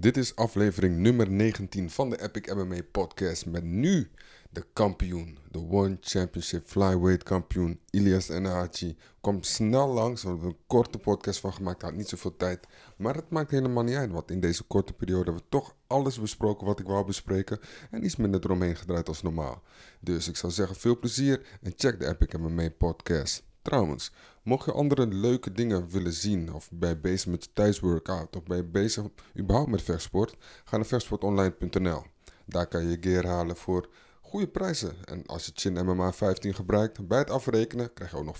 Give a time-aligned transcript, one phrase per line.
[0.00, 4.10] Dit is aflevering nummer 19 van de Epic MMA podcast met nu
[4.50, 8.96] de kampioen, de One Championship Flyweight kampioen Ilias Enahachi.
[9.20, 12.66] Komt snel langs, we hebben een korte podcast van gemaakt, had niet zoveel tijd.
[12.96, 16.20] Maar het maakt helemaal niet uit, want in deze korte periode hebben we toch alles
[16.20, 17.58] besproken wat ik wou bespreken.
[17.90, 19.62] En iets minder eromheen gedraaid als normaal.
[20.00, 23.48] Dus ik zou zeggen veel plezier en check de Epic MMA podcast.
[23.62, 28.42] Trouwens, mocht je andere leuke dingen willen zien, of je bezig met je thuisworkout, of
[28.46, 29.04] je bezig
[29.38, 32.02] überhaupt met vechtsport, ga naar vechtsportonline.nl.
[32.46, 33.88] Daar kan je gear halen voor
[34.20, 35.04] goede prijzen.
[35.04, 38.36] En als je Chin MMA 15 gebruikt, bij het afrekenen krijg je ook nog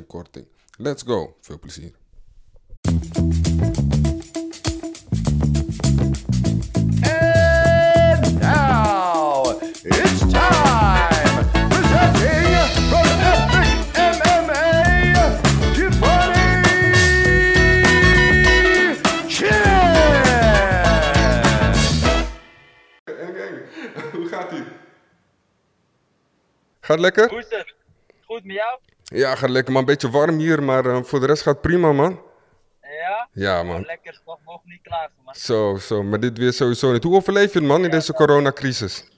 [0.00, 0.46] 15% korting.
[0.76, 1.92] Let's go, veel plezier.
[26.94, 27.38] Gaat lekker?
[27.38, 27.74] Is het?
[28.24, 28.78] Goed met jou?
[29.04, 29.80] Ja, gaat lekker, man.
[29.80, 32.22] Een beetje warm hier, maar eh, voor de rest gaat prima, man.
[32.82, 33.28] Ja?
[33.32, 33.82] Ja, man.
[33.82, 35.34] Lekker, nog mogen niet klagen, man.
[35.34, 37.02] Zo, zo, maar dit weer sowieso niet.
[37.04, 39.08] Hoe overleef je het, man, in deze coronacrisis?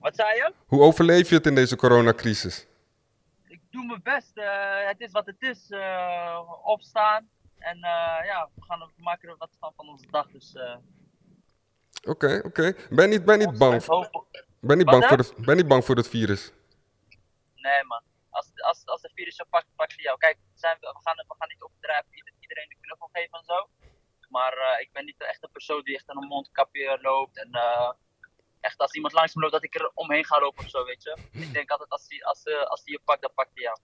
[0.00, 0.52] Wat zei je?
[0.66, 2.66] Hoe overleef je het in deze coronacrisis?
[3.48, 4.30] Ik doe mijn best.
[4.34, 4.46] eh,
[4.86, 5.66] het is wat het is.
[5.70, 7.28] eh, opstaan.
[7.58, 10.26] En eh, ja, we, gaan, we maken er wat van van onze dag.
[10.32, 10.76] Dus, eh,
[12.04, 12.72] Oké, oké.
[12.90, 13.84] Ben je niet, ben niet bang,
[14.60, 16.52] ben niet bang, voor het, ben niet bang voor het virus?
[17.66, 18.02] Nee, man.
[18.30, 20.18] Als, als, als de virus je pakt, pakt hij jou.
[20.18, 22.14] Kijk, zijn we, we, gaan, we gaan niet overdrijven.
[22.14, 23.68] Ieder- iedereen de knuffel geven en zo.
[24.28, 27.36] Maar eh, ik ben niet echt een persoon die echt aan een mondkapje loopt.
[27.38, 27.90] En eh,
[28.60, 31.02] echt als iemand langs me loopt, dat ik er omheen ga lopen of zo, weet
[31.02, 31.16] je.
[31.32, 33.78] Ik denk altijd, als hij als, eh, als die je pakt, dan pakt hij jou.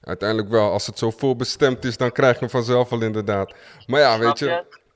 [0.00, 0.70] Uiteindelijk wel.
[0.72, 3.54] Als het zo voorbestemd is, dan krijg je hem vanzelf wel inderdaad.
[3.86, 4.46] Maar ja, weet je,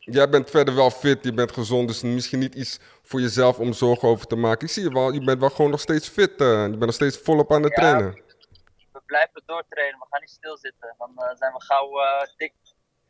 [0.04, 3.72] jij bent verder wel fit, je bent gezond, dus misschien niet iets voor jezelf om
[3.72, 4.66] zorgen over te maken.
[4.66, 6.40] Ik zie je wel, je bent wel gewoon nog steeds fit.
[6.40, 7.80] eh, je bent nog steeds volop aan het Ja.
[7.80, 8.22] trainen.
[8.92, 10.94] We blijven doortrainen, we gaan niet stilzitten.
[10.98, 12.52] Dan eh, zijn we gauw eh, dik.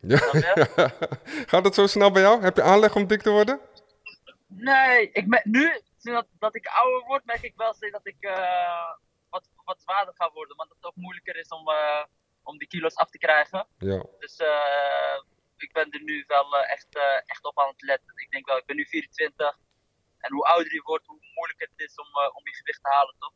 [0.00, 0.16] Ja.
[1.50, 2.42] Gaat het zo snel bij jou?
[2.42, 3.60] Heb je aanleg om dik te worden?
[4.46, 8.16] Nee, ik nu, dat, dat ik ouder word, merk ik wel steeds dat ik
[9.30, 10.56] wat, wat zwaarder ga worden.
[10.56, 11.70] Want dat het ook moeilijker is om,
[12.42, 13.66] om die kilo's af te krijgen.
[13.78, 14.04] Ja.
[14.18, 15.22] Dus eh,
[15.62, 18.12] ik ben er nu wel eh, echt, eh, echt op aan het letten.
[18.16, 19.58] Ik denk wel, ik ben nu 24.
[20.18, 22.88] En hoe ouder je wordt, hoe moeilijker het is om, eh, om je gewicht te
[22.88, 23.32] halen, toch?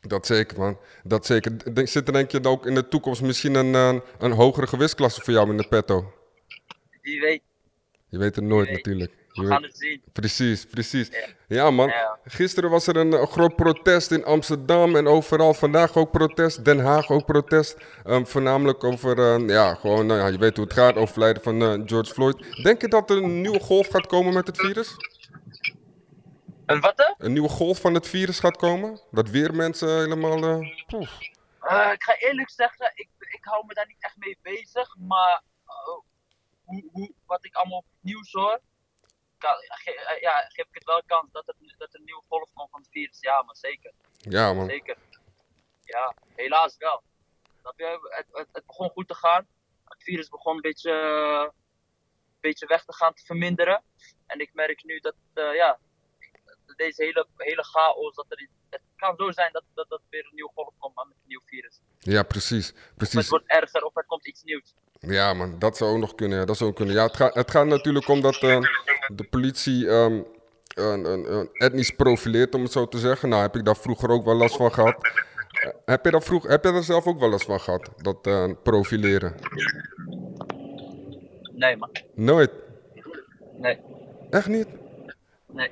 [0.00, 0.78] Dat zeker, man.
[1.02, 1.52] Dat zeker.
[1.88, 5.50] Zit er denk je ook in de toekomst misschien een, een hogere gewichtsklasse voor jou
[5.50, 6.12] in de petto?
[7.02, 7.42] Wie weet,
[8.08, 8.76] Je weet het nooit weet.
[8.76, 9.23] natuurlijk.
[9.34, 10.02] We gaan het zien.
[10.12, 11.08] Precies, precies.
[11.08, 11.26] Ja.
[11.48, 11.88] Ja, man.
[11.88, 12.18] Ja.
[12.24, 15.54] Gisteren was er een, eh, groot protest in Amsterdam en overal.
[15.54, 16.64] Vandaag ook protest.
[16.64, 17.76] Den Haag ook protest.
[18.04, 21.62] Ehm, voornamelijk over, eh, ja, gewoon, nou ja, je weet hoe het gaat, overlijden van
[21.62, 22.62] eh, George Floyd.
[22.62, 24.96] Denk je dat er een nieuwe golf gaat komen met het virus?
[26.66, 27.14] En wat?
[27.18, 29.00] Een nieuwe golf van het virus gaat komen?
[29.10, 30.64] Dat weer mensen helemaal.
[30.86, 31.18] poef.
[31.60, 34.96] Eh, ik ga eerlijk zeggen, ik, ik hou me daar niet echt mee bezig.
[34.98, 35.42] Maar
[36.64, 38.60] hoe, hoe, wat ik allemaal op het nieuws hoor,
[39.38, 42.70] ge- eh, ja, geef ik het wel kans dat er, dat een nieuwe golf komt
[42.70, 43.20] van het virus.
[43.20, 43.92] Ja, maar zeker.
[44.18, 44.68] Ja, man.
[44.68, 44.96] Zeker.
[45.82, 47.02] Ja, helaas wel.
[47.76, 47.98] Je?
[48.02, 49.46] Het, het, het begon goed te gaan.
[49.84, 51.52] Het virus begon een beetje, eh,
[52.34, 53.82] een beetje weg te gaan, te verminderen.
[54.26, 55.78] En ik merk nu dat, eh, ja,
[56.76, 60.34] deze hele, hele chaos, dat er, het kan zo zijn dat, dat, dat weer een
[60.34, 61.80] nieuwe golf komt met een nieuw virus.
[61.98, 62.70] Ja, precies.
[62.70, 63.28] Of het Precies.
[63.28, 64.74] wordt erger of er komt iets nieuws.
[65.00, 66.38] Ja, man, dat zou ook nog kunnen.
[66.38, 66.94] Ja, dat zou ook kunnen.
[66.94, 68.60] Ja, het, gaat het gaat natuurlijk om dat eh,
[69.06, 70.22] de politie ehm,
[70.74, 73.28] een, een, een etnisch profileert, om het zo te zeggen.
[73.28, 74.96] Nou, heb ik daar vroeger ook wel last van gehad.
[75.50, 78.26] Eh, heb, je daar vroeg, heb je daar zelf ook wel last van gehad, dat
[78.26, 79.34] eh, profileren?
[81.52, 81.90] Nee, man.
[82.14, 82.50] Nooit.
[83.56, 83.80] Nee.
[84.30, 84.68] Echt niet?
[85.46, 85.70] Nee.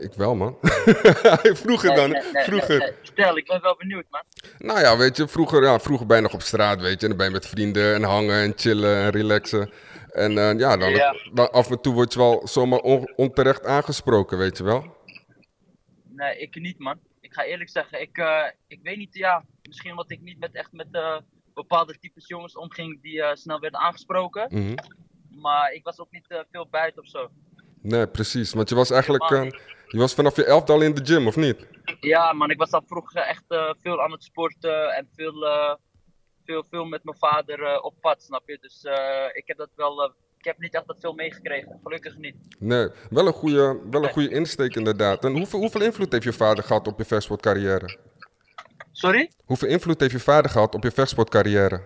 [0.00, 0.58] Ik wel, man.
[1.64, 2.78] vroeger dan, nee, nee, vroeger.
[2.78, 2.92] nee.
[3.02, 4.22] Vertel, ik ben wel benieuwd, man.
[4.58, 7.02] Nou ja, weet je, vroeger, ja, vroeger ben je nog op straat, weet je.
[7.02, 9.70] En dan ben je met vrienden en hangen en chillen en relaxen.
[10.08, 11.14] En eh, ja, dan, Ja.
[11.32, 14.96] dan af en toe word je wel zomaar on- onterecht aangesproken, weet je wel.
[16.08, 16.98] Nee, ik niet, man.
[17.20, 20.52] Ik ga eerlijk zeggen, ik, eh, ik weet niet, ja, misschien omdat ik niet met
[20.54, 21.16] echt met eh,
[21.54, 24.46] bepaalde types jongens omging die snel werden aangesproken.
[24.50, 24.74] Mhm.
[25.40, 27.30] Maar ik was ook niet veel buiten of zo.
[27.82, 28.52] Nee, precies.
[28.52, 29.30] Want je was eigenlijk,
[29.88, 31.66] je was vanaf je elfde al in de gym, of niet?
[32.00, 35.74] Ja, man, ik was al vroeger echt eh, veel aan het sporten en veel, eh,
[36.44, 38.58] veel, veel met mijn vader eh, op pad, snap je?
[38.60, 42.16] Dus eh, ik heb dat wel, eh, ik heb niet echt dat veel meegekregen, gelukkig
[42.16, 42.36] niet.
[42.58, 45.24] Nee, wel een goede, wel een goede insteek inderdaad.
[45.24, 47.98] En hoeveel, hoeveel invloed heeft je vader gehad op je vechtsportcarrière?
[48.92, 49.30] Sorry?
[49.44, 51.80] Hoeveel invloed heeft je vader gehad op je vechtsportcarrière?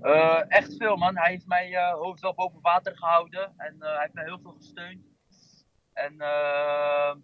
[0.00, 1.16] Eh, echt veel, man.
[1.16, 3.52] Hij heeft mij eh hoofd wel boven water gehouden.
[3.56, 5.00] En eh, hij heeft mij heel veel gesteund.
[5.96, 7.14] En eh,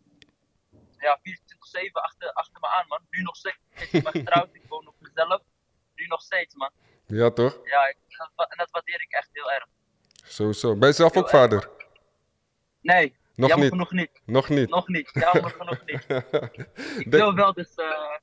[0.99, 3.01] ja, 24-7 achter, achter me aan, man.
[3.11, 3.59] Nu nog steeds.
[3.91, 5.43] Ik ben getrouwd, ik woon op mezelf.
[5.95, 6.71] Nu nog steeds, man.
[7.07, 7.61] Ja, toch?
[7.65, 7.97] Ja, ik,
[8.37, 9.67] en dat waardeer ik echt heel erg.
[10.25, 10.77] Sowieso.
[10.77, 11.71] Ben je zelf ook erg, vader?
[12.81, 13.73] Nee, Nog jammer niet.
[13.73, 14.21] genoeg niet.
[14.25, 14.69] Nog niet.
[14.69, 16.07] Nog niet, jammer genoeg niet.
[17.05, 18.17] Ik wil wel, dus eh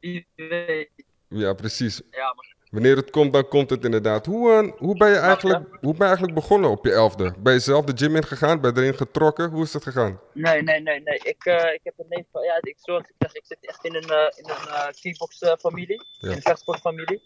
[0.00, 0.90] wie weet.
[1.28, 2.02] Ja, precies.
[2.10, 2.44] Ja, man.
[2.74, 4.26] Wanneer het komt, dan komt het inderdaad.
[4.26, 7.34] Hoe, eh, hoe, ben je eigenlijk, hoe ben je eigenlijk begonnen op je elfde?
[7.38, 8.60] Ben je zelf de gym ingegaan?
[8.60, 9.50] Ben je erin getrokken?
[9.50, 10.20] Hoe is dat gegaan?
[10.32, 11.18] Nee, nee, nee, nee.
[11.18, 13.84] Ik, eh, ik heb een neef van, ja, ik, zoals ik zeg, ik zit echt
[13.84, 16.28] in een, eh in een kickbox familie, Ja.
[16.30, 17.22] in een vechtsportfamilie.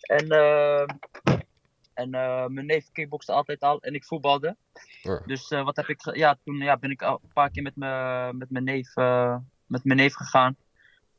[0.00, 0.28] En,
[1.94, 2.10] en
[2.52, 4.56] mijn neef kickboxte altijd al en ik voetbalde.
[5.02, 5.22] Ja.
[5.26, 8.30] Dus wat heb ik, ja, toen ja, ben ik al een paar keer met, me,
[8.32, 8.94] met, mijn, neef,
[9.66, 10.56] met mijn neef gegaan.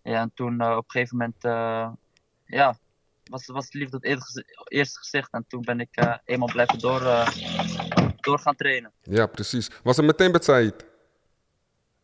[0.04, 1.42] Ja, en toen op een gegeven moment,
[2.46, 2.78] ja,
[3.30, 5.32] was, was de liefde op het eerste gezi- eerste gezicht.
[5.32, 7.28] En toen ben ik eh, eenmaal blijven door, eh,
[8.20, 8.92] door gaan trainen.
[9.02, 9.70] Ja, precies.
[9.84, 10.86] Was het meteen met Said?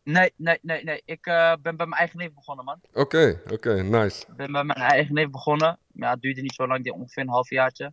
[0.02, 1.02] Nee, nee, nee, nee.
[1.04, 2.80] Ik eh, ben bij mijn eigen neef begonnen, man.
[2.92, 4.20] Oké, oké, nice.
[4.28, 5.78] Ik ben bij mijn eigen neef begonnen.
[5.92, 7.92] Ja, het duurde niet zo lang, die ongeveer een halfjaartje.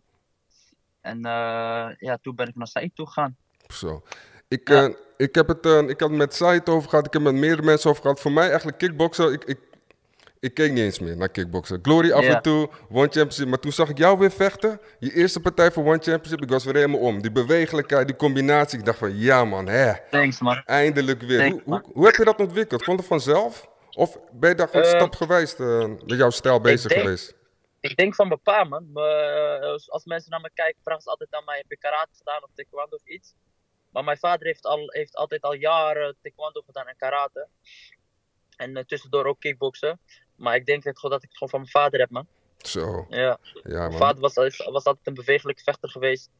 [1.00, 1.20] En
[1.98, 3.36] ja, toen ben ik naar Said toe gegaan.
[3.72, 4.02] Zo.
[4.48, 4.94] Ik, Ja.
[5.16, 7.62] ik, heb het, ik had het met Said over gehad, ik heb het met meerdere
[7.62, 8.20] mensen over gehad.
[8.20, 9.58] Voor mij eigenlijk kickboksen, ik, ik,
[10.44, 11.78] ik keek niet eens meer naar kickboksen.
[11.82, 13.46] Glory af en toe, One Championship.
[13.48, 14.80] Maar toen zag ik jou weer vechten.
[14.98, 17.22] Je eerste partij voor One Championship, ik was weer helemaal om.
[17.22, 18.78] Die bewegelijkheid, die combinatie.
[18.78, 19.92] Ik dacht van, ja man, hè.
[20.10, 20.62] Thanks, man.
[20.64, 21.38] Eindelijk weer.
[21.38, 22.84] Thanks, Hoe, hoe, hoe heb je dat ontwikkeld?
[22.84, 23.68] Komt het vanzelf?
[23.90, 27.34] Of ben je daar gewoon Eh, stapgewijs eh, met jouw stijl bezig denk- geweest?
[27.80, 28.92] Ik denk van pa, man.
[28.92, 32.42] Me- als- mensen naar me kijken, vragen ze altijd aan mij: heb je karate gedaan
[32.42, 33.34] of taekwondo of iets?
[33.90, 37.48] Maar mijn vader heeft, al, heeft altijd al jaren taekwondo gedaan en karate.
[38.56, 40.00] En eh, tussendoor ook kickboksen.
[40.36, 42.26] Maar ik denk gewoon dat ik het gewoon van mijn vader heb, man.
[42.56, 43.18] Zo, Ja.
[43.18, 43.98] ja Mijn man.
[43.98, 46.30] vader was, was altijd een bewegelijk vechter geweest.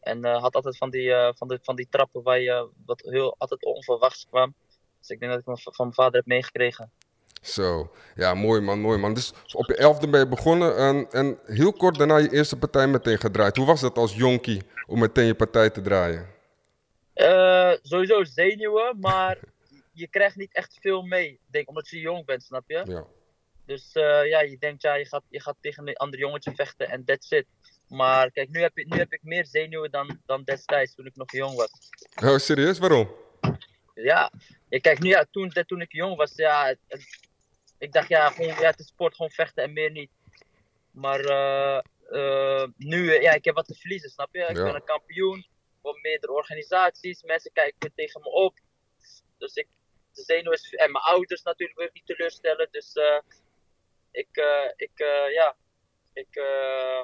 [0.00, 3.00] En eh, had altijd van die, eh, van, de, van die trappen waar je wat
[3.00, 4.54] heel, altijd onverwachts kwam.
[4.98, 6.90] Dus ik denk dat ik hem van mijn vader heb meegekregen.
[7.42, 9.14] Zo, ja, mooi man, mooi man.
[9.14, 12.86] Dus op je elfde ben je begonnen en, en heel kort daarna je eerste partij
[12.86, 13.56] meteen gedraaid.
[13.56, 16.26] Hoe was dat als jonkie om meteen je partij te draaien?
[17.14, 19.38] Eh, sowieso zenuwen, maar
[19.92, 21.28] je krijgt niet echt veel mee.
[21.28, 22.82] Ik Denk, omdat je jong bent, snap je?
[22.84, 23.04] Ja,
[23.72, 26.88] Dus eh, ja, je denkt, ja, je gaat, je gaat tegen een ander jongetje vechten
[26.88, 27.46] en that's it.
[27.88, 31.16] Maar kijk, nu heb, ik, nu heb ik meer zenuwen dan, dan destijds, toen ik
[31.16, 31.70] nog jong was.
[32.24, 32.78] oh, serieus?
[32.78, 33.14] Waarom?
[33.94, 34.32] Ja,
[34.68, 37.18] ja kijk, nu, ja, toen, toen ik jong was, ja, het- het-
[37.78, 40.10] ik dacht, ja, gewoon, ja, het is sport, gewoon vechten en meer niet.
[40.90, 41.78] Maar eh,
[42.10, 44.40] eh, nu, ja, ik heb wat te verliezen, snap je?
[44.40, 44.62] Ik Ja.
[44.64, 45.46] ben een kampioen
[45.82, 48.58] voor meerdere organisaties, mensen kijken tegen me op.
[49.38, 49.66] Dus ik,
[50.12, 52.92] de zenuw is, en mijn ouders natuurlijk wil ik niet teleurstellen, dus
[54.12, 55.56] ik, eh, ik, eh, ja,
[56.12, 57.00] ik, eh,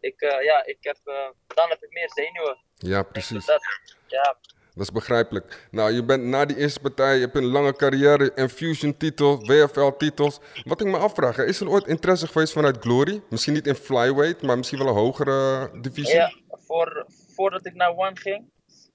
[0.00, 0.98] ik, ja, ik heb,
[1.46, 2.58] dan heb ik meer zenuwen.
[2.74, 3.46] Ja, precies.
[3.46, 3.62] Dat,
[4.06, 4.36] ja,
[4.74, 5.68] Dat is begrijpelijk.
[5.70, 10.40] Nou, je bent na die eerste partij, je hebt een lange carrière, Infusion-titel, WFL-titels.
[10.64, 13.22] Wat ik me afvraag, is er ooit interesse geweest vanuit Glory?
[13.30, 16.14] Misschien niet in flyweight, maar misschien wel een hogere divisie?
[16.14, 18.50] Ja, voor, voordat ik naar One ging,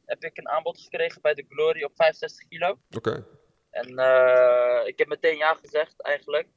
[0.05, 2.79] heb ik een aanbod gekregen bij de Glory op 65 kilo.
[2.97, 3.25] Oké,
[3.71, 3.89] En
[4.85, 6.47] ik heb meteen ja gezegd eigenlijk.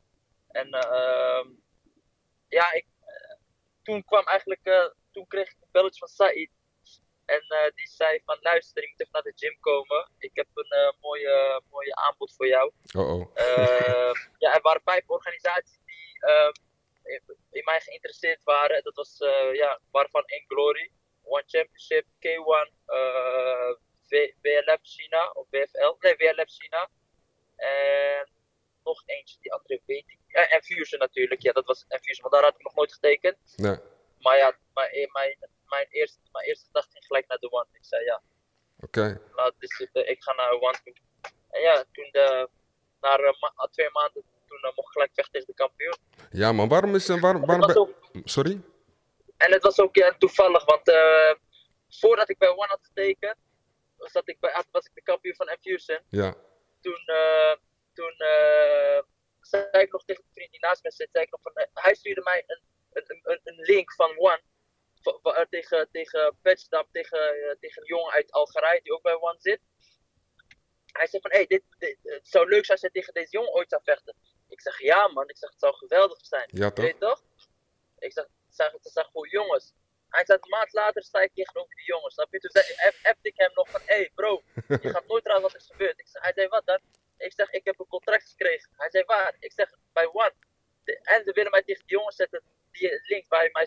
[0.53, 1.45] En eh,
[2.49, 3.37] ja, ik, eh,
[3.83, 6.51] toen kwam eigenlijk, eh, toen kreeg ik een belletje van Said.
[7.25, 10.11] En eh, die zei van luister, je moet even naar de gym komen.
[10.19, 12.73] Ik heb een eh, mooie, mooie aanbod voor jou.
[12.97, 13.31] oh oh.
[13.35, 14.13] Eh,
[14.45, 16.51] ja, er waren vijf organisaties die eh,
[17.03, 18.83] in- in mij geïnteresseerd waren.
[18.83, 19.17] Dat was,
[19.53, 20.91] ja, waarvan één Glory,
[21.23, 23.71] One Championship, K1, eh,
[24.09, 26.89] W- WLF China, of WFL, nee, WLF China.
[27.57, 28.29] En
[28.85, 30.19] nog eentje, die andere weet ik.
[30.29, 33.37] Eh, en Fusion natuurlijk, ja, dat was Fusion, want daar had ik nog nooit getekend.
[33.57, 33.77] Nee,
[34.19, 35.37] Maar ja, mijn, mijn,
[35.67, 37.67] mijn, eerste, mijn eerste gedachte ging gelijk naar de One.
[37.73, 38.23] Ik zei ja,
[38.81, 39.21] oké.
[39.35, 40.79] laat dit zitten, ik ga naar One.
[41.51, 42.49] En ja, toen de,
[43.01, 45.97] na eh, ma- twee maanden, toen eh, mocht ik gelijk vechten tegen de kampioen.
[46.31, 47.09] Ja man, waarom is...
[47.09, 48.61] eh, Waarom, En waarom ook, Sorry?
[49.37, 51.35] en het was ook ja, toevallig, want eh,
[51.89, 53.37] voordat ik bij One had getekend,
[53.99, 55.99] zat ik bij, was ik de kampioen van Infusion.
[56.09, 56.35] Ja,
[56.81, 57.57] Toen, eh,
[57.93, 59.03] toen eh,
[59.41, 61.67] zei ik nog tegen de vriend die naast me zit, zei ik nog van, eh,
[61.75, 64.43] hij stuurde mij een, een, een, een link van One.
[65.23, 69.61] eh, tegen, tegen Patchdam, tegen, tegen een jongen uit Algerije die ook bij One zit.
[70.93, 73.53] Hij zei van, hey, dit, dit, het zou leuk zijn als je tegen deze jongen
[73.53, 74.15] ooit zou vechten.
[74.49, 76.49] Ik zeg, ja man, ik zeg, het zou geweldig zijn.
[76.53, 76.85] ja Je toch?
[76.85, 77.23] weet toch?
[77.99, 79.75] Ik zeg, het zijn, het zijn goede jongens.
[80.09, 82.15] Hij zei, een maand later sta ik tegenover die jongens.
[82.15, 82.39] Snap je?
[82.39, 82.65] Toen zei,
[83.03, 85.67] appte ik hem nog van, hé hey bro, je gaat nooit raden wat er is
[85.67, 85.99] gebeurd.
[85.99, 86.81] Ik zeg, hij zei, wat dan?
[87.17, 88.71] Ik zeg, ik heb een contract gekregen.
[88.77, 89.37] Hij zei, waar?
[89.39, 90.35] Ik zeg, bij One.
[90.85, 93.67] De- en ze willen mij tegen die jongens zetten, die link waar hij mij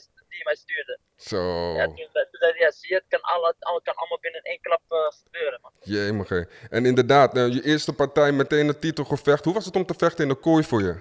[1.30, 1.74] Zo.
[1.74, 5.72] Ja, zie je, het kan, alle, kan allemaal binnen één klap eh, gebeuren, man.
[5.84, 6.44] Jemig, hé.
[6.70, 9.46] En inderdaad, eh, je eerste partij meteen een titelgevecht.
[9.46, 11.00] Hoe was het om te vechten in de kooi voor je?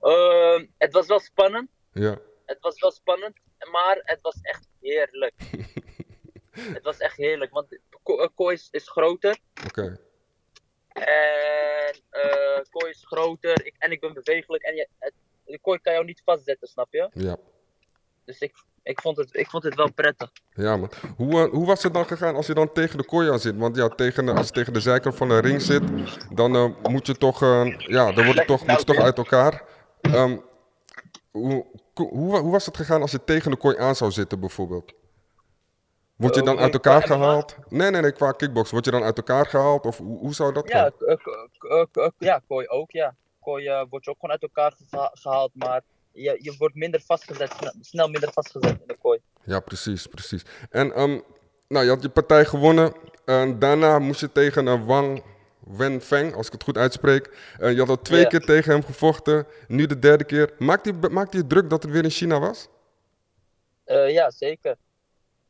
[0.00, 1.70] Ehm, het was wel spannend.
[1.92, 2.18] Ja.
[2.46, 3.36] Het was wel spannend,
[3.70, 5.34] maar het was echt heerlijk.
[6.76, 9.38] het was echt heerlijk, want de ko- eh, kooi is, is groter.
[9.66, 10.00] Oké.
[10.92, 14.62] En eh kooi is groter ik, en ik ben bewegelijk.
[14.62, 15.12] En je, het,
[15.44, 17.08] de kooi kan jou niet vastzetten, snap je?
[17.12, 17.36] Ja.
[18.24, 20.30] Dus ik, ik, vond, het, ik vond het wel prettig.
[20.54, 20.90] Ja, man.
[21.16, 23.56] Hoe, eh, hoe was het dan gegaan als je dan tegen de kooi aan zit?
[23.56, 25.82] Want ja, tegen, de- als je tegen de zijkant van een ring zit,
[26.30, 29.18] dan eh, moet je toch, eh, ja, dan wordt het toch, moet je toch uit
[29.18, 29.62] elkaar.
[30.00, 30.36] Ehm,
[31.30, 34.40] hoe, hoe, wa- hoe was het gegaan als je tegen de kooi aan zou zitten,
[34.40, 34.92] bijvoorbeeld?
[36.16, 37.56] Word je dan uit elkaar gehaald?
[37.68, 38.70] Nee, nee, nee, qua kickbox.
[38.70, 39.86] Word je dan uit elkaar gehaald?
[39.86, 41.16] Of hoe, hoe zou dat Ja, gaan?
[41.92, 43.14] k- ja kooi ook, ja.
[43.40, 45.82] Kooi wordt je ook gewoon uit elkaar geha- gehaald, maar
[46.22, 49.18] je, je wordt minder vastgezet, snel, snel minder vastgezet in de kooi.
[49.44, 50.42] Ja, precies, precies.
[50.70, 51.20] En ehm,
[51.68, 52.92] nou, je had je partij gewonnen.
[53.24, 55.22] En daarna moest je tegen een Wang
[55.58, 57.54] Wenfeng, als ik het goed uitspreek.
[57.58, 58.28] Eh, je had al twee Ja.
[58.28, 59.46] keer tegen hem gevochten.
[59.66, 60.54] Nu de derde keer.
[60.58, 62.68] Maakte je, maakte je druk dat het weer in China was?
[63.84, 64.76] Eh, ja, zeker.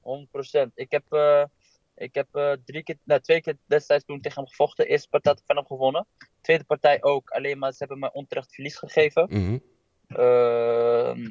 [0.00, 0.72] 100%.
[0.74, 1.44] Ik heb, eh,
[1.94, 4.86] ik heb eh, drie keer, nou, twee keer destijds toen tegen hem gevochten.
[4.86, 6.06] Eerste partij had ik van hem gewonnen.
[6.40, 7.30] Tweede partij ook.
[7.30, 9.28] Alleen maar ze hebben mij onterecht verlies gegeven.
[9.28, 9.54] Eh,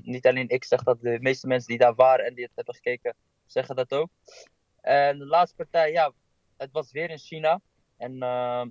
[0.04, 2.76] niet alleen ik zeg dat, de meeste mensen die daar waren en die het hebben
[2.76, 3.16] gekeken,
[3.46, 4.10] zeggen dat ook.
[4.82, 6.14] En de laatste partij, ja,
[6.58, 7.62] het was weer in China.
[7.98, 8.66] En, eh,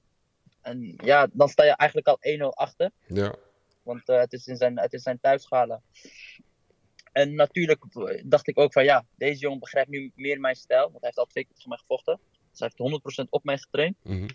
[0.61, 2.91] en ja, dan sta je eigenlijk al 1-0 achter.
[3.07, 3.35] Ja,
[3.83, 5.83] Want eh, het, is in zijn, het is zijn thuisschalen.
[7.13, 7.85] En natuurlijk
[8.25, 10.81] dacht ik ook van ja, deze jongen begrijpt nu meer mijn stijl.
[10.81, 12.21] Want hij heeft al twee keer tegen mij gevochten.
[12.51, 13.97] Dus hij heeft 100% op mij getraind.
[14.03, 14.29] mhm.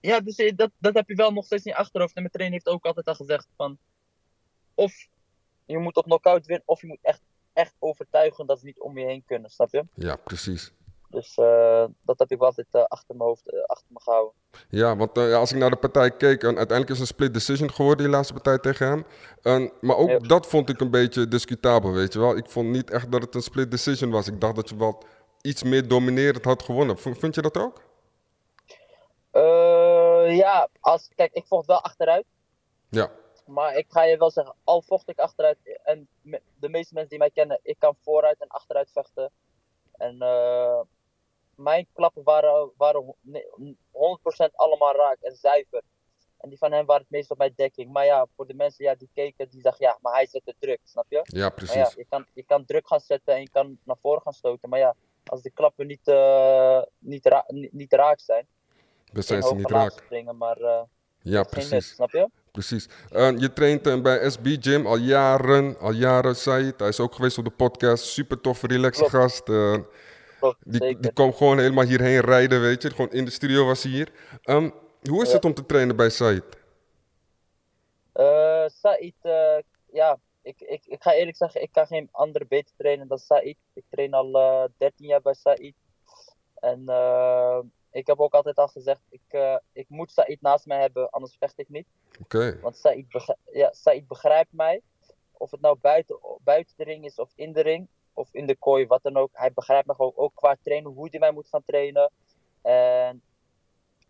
[0.00, 2.14] Ja, dus eh, dat, dat heb je wel nog steeds in je achterhoofd.
[2.14, 3.78] En mijn trainer heeft ook altijd al gezegd van...
[4.76, 4.92] Of
[5.64, 7.20] je moet op knockout winnen, of je moet echt,
[7.52, 9.84] echt overtuigen dat ze niet om je heen kunnen, snap je?
[9.94, 10.72] ja precies.
[11.10, 14.34] Dus eh, dat heb ik wel altijd eh, achter mijn hoofd, eh, achter me gehouden.
[14.68, 17.34] Ja, want ja, als ik naar de partij keek, en uiteindelijk is het een split
[17.34, 19.04] decision geworden, die laatste partij tegen hem.
[19.42, 20.18] En, maar ook Ja.
[20.18, 22.36] dat vond ik een beetje discutabel, weet je wel.
[22.36, 24.26] Ik vond niet echt dat het een split decision was.
[24.28, 25.04] Ik dacht dat je wat
[25.40, 26.98] iets meer dominerend had gewonnen.
[26.98, 27.82] V- Vond je dat ook?
[30.28, 32.24] Ja, als, kijk, ik vocht wel achteruit.
[32.88, 33.10] Ja,
[33.46, 35.80] Maar ik ga je wel zeggen, al vocht ik achteruit.
[35.84, 36.08] En
[36.54, 39.30] de meeste mensen die mij kennen, ik kan vooruit en achteruit vechten.
[39.96, 40.80] En eh,
[41.54, 43.44] mijn klappen waren, waren ho- nee,
[43.92, 45.82] 100% allemaal raak en zuiver.
[46.36, 47.92] En die van hem waren het meest op mijn dekking.
[47.92, 50.54] Maar ja, voor de mensen ja, die keken, die dachten ja, maar hij zet de
[50.58, 51.20] druk, snap je?
[51.24, 51.94] ja precies.
[51.94, 54.68] je kan, je kan druk gaan zetten en je kan naar voren gaan stoten.
[54.68, 58.46] Maar ja, als de klappen niet, eh, niet, ra- niet, niet raak zijn,
[59.12, 59.90] Dan zijn ze niet raak.
[59.92, 60.82] springen, maar eh,
[61.18, 61.94] Ja, precies.
[61.94, 62.28] snap je?
[62.56, 62.88] Precies.
[63.38, 66.78] Je traint eh, bij SB Gym al jaren, al jaren, Said.
[66.78, 68.04] Hij is ook geweest op de podcast.
[68.04, 69.14] Super toffe, relaxe Klopt.
[69.14, 69.48] gast.
[69.48, 69.76] Eh,
[70.38, 72.90] Klopt, die, die kwam gewoon helemaal hierheen rijden, weet je.
[72.90, 74.12] Gewoon in de studio was hij hier.
[74.42, 74.70] Ehm,
[75.10, 75.34] hoe is Ja.
[75.34, 76.44] het om te trainen bij Said?
[78.12, 79.14] Eh Said,
[79.92, 83.56] ja, ik, ik, ik ga eerlijk zeggen, ik kan geen andere beter trainen dan Said.
[83.74, 85.72] Ik train al eh 13 jaar bij Said.
[86.60, 87.58] En eh,
[87.96, 91.36] ik heb ook altijd al gezegd, ik, eh, ik moet Said naast mij hebben, anders
[91.38, 91.86] vecht ik niet.
[92.20, 94.82] Oké, Want Said, begrijpt, ja, Said begrijpt mij.
[95.32, 97.88] Of het nou buiten, buiten de ring is of in de ring.
[98.12, 99.30] Of in de kooi, wat dan ook.
[99.32, 102.10] Hij begrijpt me gewoon ook qua trainen, hoe hij mij moet gaan trainen.
[102.62, 103.22] En,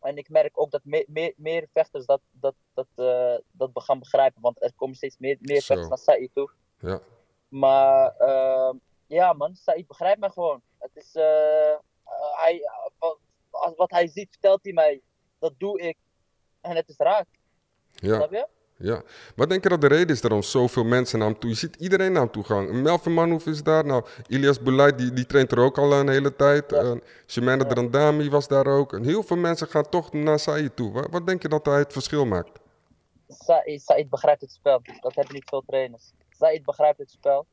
[0.01, 3.99] en ik merk ook dat meer, meer, meer vechters dat, dat, dat, eh, dat gaan
[3.99, 4.43] begrijpen.
[4.43, 5.75] Want er komen steeds meer, meer Zo.
[5.75, 6.51] vechters naar Said toe.
[6.79, 7.01] ja.
[7.49, 8.77] Maar ehm,
[9.07, 10.63] ja man, Said begrijpt me gewoon.
[10.79, 11.75] Het is, eh,
[12.37, 12.63] hij,
[13.57, 15.01] als- wat hij ziet, vertelt hij mij.
[15.39, 15.97] Dat doe ik.
[16.61, 17.27] En het is raak,
[17.93, 18.47] Ja, snap je?
[18.79, 19.03] ja.
[19.37, 21.51] Wat denk je dat de reden is waarom zoveel mensen naar hem toe...
[21.51, 22.83] Je ziet iedereen naar hem toe gaan.
[22.83, 23.85] Melvin Manhoef is daar.
[23.87, 26.71] Nou, Ilias Boulay, die, die traint er ook al een hele tijd.
[26.71, 26.83] Ja.
[26.83, 26.99] Ja.
[27.27, 28.93] Shemanda Drandami was daar ook.
[28.93, 30.93] En heel veel mensen gaan toch naar Said toe.
[30.93, 32.59] Wat, wat denk je dat hij het verschil maakt?
[33.29, 34.81] Said, Said begrijpt het spel.
[35.01, 36.13] Dat hebben niet veel trainers.
[36.31, 37.47] Said begrijpt het spel.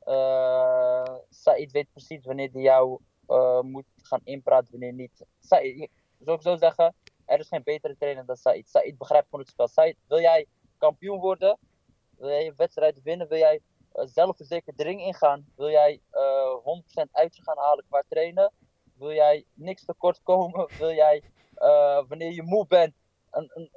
[0.00, 5.24] Eh Said weet precies wanneer hij jou eh, moet gaan inpraten, wanneer niet.
[5.40, 5.88] Said,
[6.18, 8.68] zou ik zo zeggen, er is geen betere trainer dan Said.
[8.68, 9.68] Said begrijpt gewoon het spel.
[9.68, 10.46] Said, wil jij
[10.78, 11.58] kampioen worden?
[12.18, 13.28] Wil jij je wedstrijd winnen?
[13.28, 13.60] Wil jij
[13.92, 15.46] eh, zelfverzekerd de ring ingaan?
[15.56, 18.52] Wil jij eh 100% uit gaan halen qua trainen?
[18.98, 20.68] Wil jij niks tekort komen?
[20.78, 21.22] Wil jij,
[22.08, 22.94] wanneer je moe bent,
[23.30, 23.70] een, een,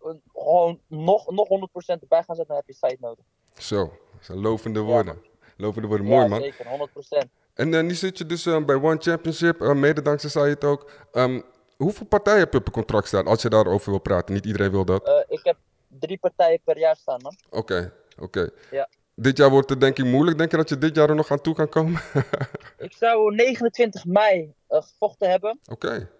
[0.00, 1.52] een- gewoon nog, nog 100%
[2.00, 3.24] erbij gaan zetten, dan heb je Said nodig.
[3.54, 5.24] Zo, dat zijn lovende Ja, woorden.
[5.56, 6.40] lovende woorden, ja, mooi man.
[6.40, 6.88] zeker,
[7.26, 7.30] 100%.
[7.60, 10.90] En eh, nu zit je dus eh, bij One Championship, eh, mede dankzij Said ook.
[11.12, 11.40] Ehm,
[11.76, 14.34] hoeveel partijen heb je op een contract staan, als je daarover wil praten?
[14.34, 15.06] Niet iedereen wil dat.
[15.06, 15.56] Eh, ik heb
[15.88, 17.36] drie partijen per jaar staan, man.
[17.50, 18.50] Oké, oké.
[18.70, 18.88] Ja.
[19.14, 20.38] Dit jaar wordt het denk ik moeilijk.
[20.38, 22.00] Denk je dat je dit jaar er nog aan toe kan komen?
[22.86, 26.10] Ik zou 29 mei gevochten hebben Oké.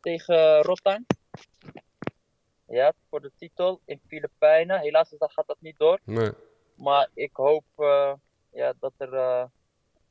[0.00, 1.06] tegen Rotterdam.
[2.68, 4.80] Ja, voor de titel in Filipijnen.
[4.80, 5.98] Helaas gaat dat niet door.
[6.04, 6.30] Nee.
[6.74, 7.64] Maar ik hoop
[8.50, 9.48] ja, dat, er,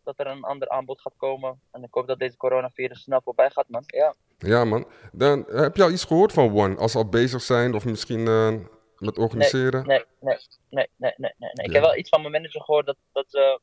[0.06, 1.60] dat er een ander aanbod gaat komen.
[1.72, 3.84] En ik hoop dat deze coronavirus snel voorbij gaat, man.
[3.86, 4.16] Ja.
[4.38, 4.88] Ja, man.
[5.12, 6.76] Dan, heb je al iets gehoord van One?
[6.76, 8.54] Als ze al bezig zijn of misschien eh,
[8.98, 9.88] met organiseren?
[9.88, 10.38] Nee, nee,
[10.70, 11.52] nee, nee, nee, nee.
[11.54, 11.66] nee.
[11.66, 13.60] Ik heb wel iets van mijn manager gehoord dat, dat, ze,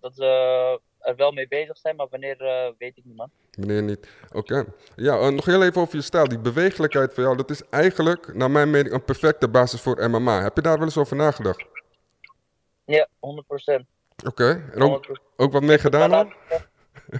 [0.00, 3.30] dat ze er wel mee bezig zijn, maar wanneer eh, weet ik niet, man.
[3.50, 4.08] Wanneer niet?
[4.32, 4.64] Oké.
[4.96, 6.28] Ja, eh, nog heel even over je stijl.
[6.28, 10.42] Die bewegelijkheid van jou, dat is eigenlijk, naar mijn mening, een perfecte basis voor MMA.
[10.42, 11.64] Heb je daar wel eens over nagedacht?
[12.84, 13.46] Ja, 100
[14.26, 14.70] Oké.
[14.72, 16.32] En ook, ook wat mee gedaan al?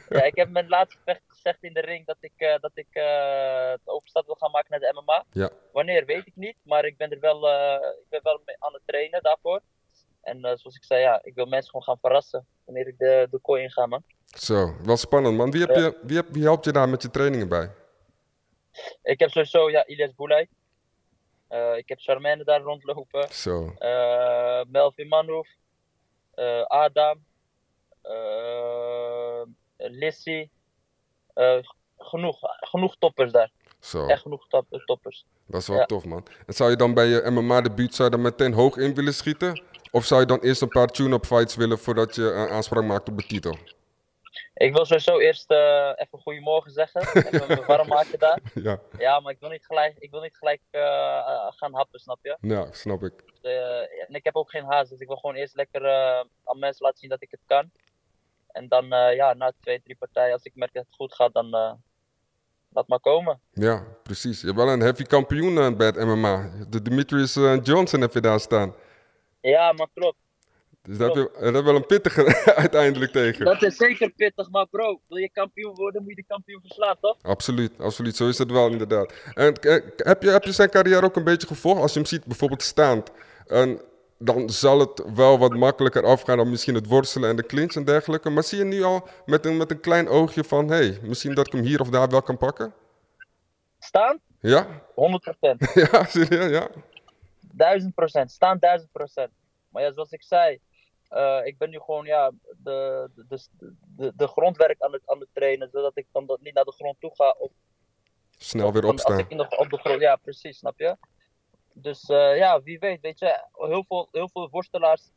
[0.09, 2.71] Ja, ik heb met het laatste gevecht gezegd in de ring dat ik, eh, dat
[2.75, 5.25] ik eh, het overstap wil gaan maken naar de MMA.
[5.31, 5.51] Ja.
[5.73, 8.73] Wanneer weet ik niet, maar ik ben er wel, eh, ik ben wel mee aan
[8.73, 9.61] het trainen daarvoor.
[10.23, 13.39] En zoals ik zei, ja, ik wil mensen gewoon gaan verrassen wanneer ik de, de
[13.39, 14.03] kooi inga, man.
[14.25, 15.51] Zo, wel spannend man.
[15.51, 17.71] Wie, heb je, wie, heb, wie helpt je daar met je trainingen bij?
[19.03, 20.49] Ik heb sowieso, ja, Ilias Boulay.
[21.77, 23.29] Ik heb Charmaine daar rondlopen.
[23.33, 23.75] Zo,
[24.69, 25.49] Melvin Manhoef.
[26.35, 27.25] Eh, Adam.
[28.03, 29.43] eh
[29.77, 30.49] Lissy.
[31.35, 31.57] Eh,
[31.99, 33.51] genoeg, genoeg toppers daar.
[33.81, 34.07] zo.
[34.07, 35.25] Echt genoeg top- toppers.
[35.47, 35.85] Dat is wel Ja.
[35.87, 36.27] tof man.
[36.47, 39.63] En zou je dan bij je MMA-debuut zou je dan meteen hoog in willen schieten?
[39.91, 43.19] Of zou je dan eerst een paar tune-up fights willen voordat je aanspraak maakt op
[43.19, 43.57] de titel?
[44.55, 47.01] Ik wil sowieso eerst eh, even goedemorgen zeggen.
[47.31, 48.41] Even me warm maken daar.
[48.55, 52.01] Ja, Ja, maar ik wil niet gelijk, ik wil niet gelijk eh, eh, gaan happen,
[52.01, 52.37] snap je?
[52.41, 53.13] ja snap ik.
[53.43, 55.87] Eh, en ik heb ook geen haast, dus ik wil gewoon eerst lekker
[56.45, 57.71] aan mensen laten zien dat ik het kan.
[58.47, 61.51] En dan, ja, na twee, drie partijen, als ik merk dat het goed gaat, dan
[62.69, 63.41] laat maar komen.
[63.53, 64.41] Ja, precies.
[64.41, 66.51] Je hebt wel een heavy kampioen bij het MMA.
[66.69, 68.75] De Demetrius Johnson heb je daar staan.
[69.41, 70.22] Ja, maar klopt.
[70.83, 73.45] Dus dat heb je, dat wel een pittige uiteindelijk tegen.
[73.45, 76.97] Dat is zeker pittig, maar bro, wil je kampioen worden, moet je de kampioen verslaan,
[77.01, 77.17] toch?
[77.23, 78.17] Absoluut, absoluut.
[78.17, 79.13] Zo is het wel inderdaad.
[79.35, 81.81] En eh, heb je, heb je zijn carrière ook een beetje gevolgd?
[81.81, 83.11] Als je hem ziet bijvoorbeeld staand,
[83.47, 83.81] en
[84.19, 87.85] dan zal het wel wat makkelijker afgaan dan misschien het worstelen en de clinch en
[87.85, 88.31] dergelijke.
[88.31, 91.35] Maar zie je nu al met een, met een klein oogje van, hé, hey, misschien
[91.35, 92.75] dat ik hem hier of daar wel kan pakken?
[93.79, 94.21] Staan?
[94.41, 94.67] Ja?
[94.67, 94.95] 100%.
[95.75, 96.69] Ja, serieus, ja?
[97.41, 98.31] Duizend procent.
[98.31, 99.31] Staan duizend procent.
[99.69, 100.61] Maar ja, zoals ik zei,
[101.13, 102.31] eh, ik ben nu gewoon ja,
[102.63, 103.25] de, de,
[103.59, 106.65] de, de, de grondwerk aan het, aan het trainen, zodat ik dan dat niet naar
[106.65, 107.35] de grond toe ga.
[107.39, 107.51] Of,
[108.39, 109.19] Snel weer of Als opstaan.
[109.19, 110.97] ik nog op de grond, ja, precies, snap je?
[111.73, 115.11] Dus eh, ja, wie weet, weet je, heel veel, heel veel worstelaars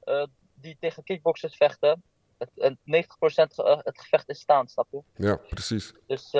[0.00, 0.24] eh,
[0.54, 2.02] die tegen kickboxers vechten,
[2.38, 2.84] het, en 90%
[3.54, 5.02] ge- eh, het gevecht is staan, snap je?
[5.16, 5.92] Ja, precies.
[6.06, 6.30] Dus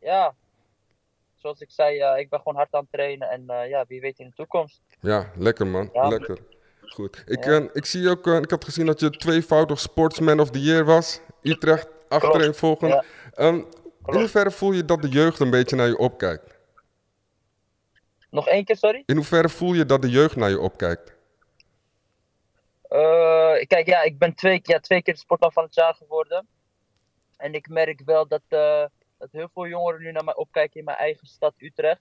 [0.00, 0.34] ja,
[1.34, 4.26] zoals ik zei, ik ben gewoon hard aan het trainen en ja, wie weet in
[4.26, 4.82] de toekomst.
[5.00, 5.88] Ja, lekker man.
[5.92, 6.08] Ja.
[6.08, 6.38] Lekker.
[6.88, 7.22] Goed.
[7.26, 7.50] Ik, Ja.
[7.58, 10.84] eh, ik zie ook, eh, ik had gezien dat je tweevoudig Sportsman of the Year
[10.84, 11.20] was.
[11.42, 12.54] Utrecht, achterin.
[12.88, 13.04] Ja.
[13.34, 16.56] Ehm, in hoeverre voel je dat de jeugd een beetje naar je opkijkt?
[18.30, 19.02] Nog één keer, sorry?
[19.06, 21.16] In hoeverre voel je dat de jeugd naar je opkijkt?
[22.82, 26.46] Eh, kijk, ja, ik ben twee, ja, twee keer sportman van het jaar geworden.
[27.36, 30.96] En ik merk wel dat, dat heel veel jongeren nu naar mij opkijken in mijn
[30.96, 32.00] eigen stad Utrecht.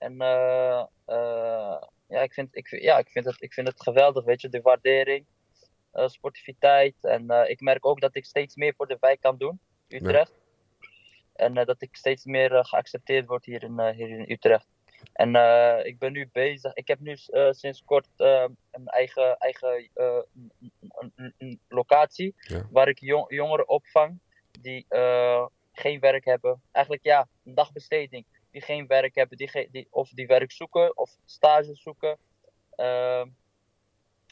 [0.00, 4.24] En eh, eh, ja, ik vind, ik, ja ik, vind het, ik vind het geweldig,
[4.24, 5.26] weet je, de waardering,
[5.92, 6.94] eh, sportiviteit.
[7.00, 10.32] En ik merk ook dat ik steeds meer voor de wijk kan doen, Utrecht.
[11.32, 14.66] En dat ik steeds meer geaccepteerd word hier in, hier in Utrecht.
[15.12, 15.28] En
[15.86, 16.74] ik ben nu bezig.
[16.74, 17.16] Ik heb nu
[17.50, 22.66] sinds kort een eigen, eigen een- een- een- een locatie Ja.
[22.70, 24.18] waar ik jong- jongeren opvang
[24.60, 24.86] die
[25.72, 26.62] geen werk hebben.
[26.72, 28.26] Eigenlijk ja, een dagbesteding.
[28.50, 32.18] Die geen werk hebben, die, die, of die werk zoeken of stage zoeken.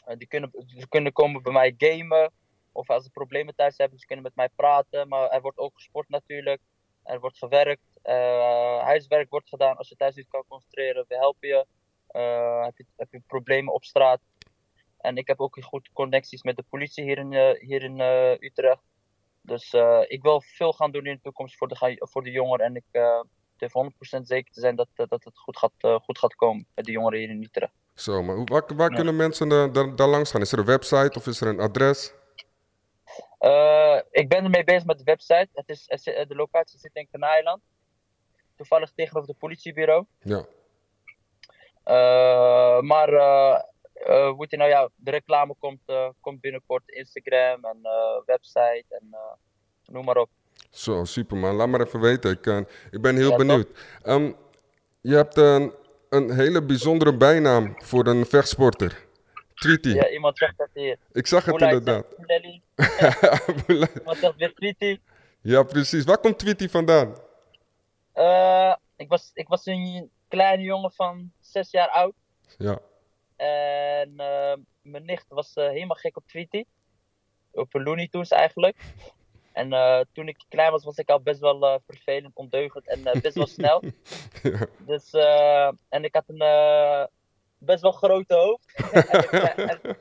[0.05, 2.31] En die, kunnen, die kunnen komen bij mij gamen.
[2.71, 5.07] Of als ze problemen thuis hebben, ze kunnen met mij praten.
[5.07, 6.61] Maar er wordt ook gesport natuurlijk.
[7.03, 7.81] Er wordt gewerkt.
[8.01, 9.77] eh, huiswerk wordt gedaan.
[9.77, 11.65] Als je thuis niet kan concentreren, we helpen je.
[12.07, 14.21] Eh, heb, je heb je problemen op straat.
[14.97, 17.99] En ik heb ook goed connecties met de politie hier in, hier in
[18.39, 18.83] Utrecht.
[19.41, 19.73] Dus
[20.07, 22.65] ik wil veel gaan doen in de toekomst voor de, voor de jongeren.
[22.65, 22.85] En ik
[23.61, 26.35] uh, durf 100% zeker te zijn dat, eh, dat het goed gaat, eh, goed gaat
[26.35, 27.73] komen met de jongeren hier in Utrecht.
[27.93, 28.95] Zo, maar waar, waar Ja.
[28.95, 30.41] kunnen mensen daar, daar langs gaan?
[30.41, 32.13] Is er een website of is er een adres?
[33.37, 35.49] Eh, ik ben ermee bezig met de website.
[35.53, 37.61] Het is, de locatie zit in Kanaaeiland.
[38.55, 40.05] Toevallig tegenover het politiebureau.
[40.19, 40.45] Ja,
[42.81, 43.09] maar
[44.03, 45.81] hoe heet het nou ja, de reclame komt,
[46.19, 46.89] komt binnenkort.
[46.89, 47.81] Instagram en
[48.25, 49.15] website en
[49.85, 50.29] noem maar op.
[50.69, 51.55] zo, super man.
[51.55, 52.31] Laat maar even weten.
[52.31, 52.59] Ik, eh,
[52.91, 53.67] ik ben heel Ja, benieuwd.
[54.03, 54.31] Ehm,
[55.01, 55.73] je hebt een,
[56.09, 59.07] een hele bijzondere bijnaam voor een vechtsporter.
[59.53, 59.89] Tweety.
[59.89, 60.97] Ja, iemand zegt dat hier.
[61.11, 62.05] Ik zag het Boelai inderdaad.
[63.97, 64.99] Iemand zegt weer Tweety.
[65.41, 66.03] ja, precies.
[66.03, 67.15] Waar komt Tweety vandaan?
[68.13, 72.13] Eh, ik, was, ik was een kleine jongen van zes jaar oud.
[72.57, 72.79] Ja.
[73.35, 76.63] En eh, mijn nicht was eh, helemaal gek op Tweety.
[77.51, 78.77] Op Looney Tunes eigenlijk.
[79.59, 83.05] En eh, toen ik klein was, was ik al best wel eh, vervelend, ondeugend en
[83.05, 83.83] eh, best wel snel.
[84.43, 84.67] ja.
[84.77, 85.13] Dus,
[85.89, 87.07] en ik had een
[87.57, 88.73] best wel grote hoofd.
[89.55, 89.97] en, en-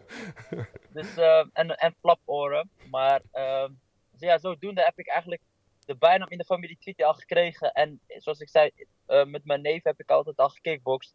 [0.88, 1.16] dus,
[1.52, 2.70] en, en flaporen.
[2.90, 3.72] Maar ehm,
[4.10, 5.42] dus ja, zodoende heb ik eigenlijk
[5.84, 7.72] de bijnaam in de familie Tweety al gekregen.
[7.72, 8.70] En zoals ik zei,
[9.06, 11.14] met mijn neef heb ik altijd al gekickboxd.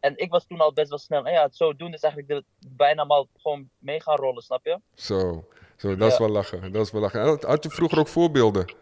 [0.00, 1.24] En ik was toen al best wel snel.
[1.26, 4.80] En ja, zodoende is eigenlijk de bijnaam al gewoon mee gaan rollen, snap je?
[4.94, 6.72] Zo, zo dat is wel lachen.
[6.72, 7.20] Dat is wel lachen.
[7.20, 8.74] En had- Had je vroeger ook voorbeelden?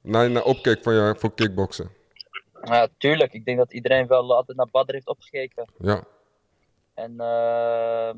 [0.00, 1.90] Naar je naar opkeek van je, voor kickboksen?
[2.62, 3.32] Ja, tuurlijk.
[3.32, 5.72] Ik denk dat iedereen wel altijd naar Badr heeft opgekeken.
[5.78, 6.04] Ja.
[6.94, 8.08] En, eh,